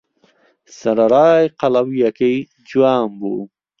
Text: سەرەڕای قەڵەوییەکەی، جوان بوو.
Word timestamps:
سەرەڕای 0.77 1.45
قەڵەوییەکەی، 1.59 2.37
جوان 2.69 3.03
بوو. 3.19 3.41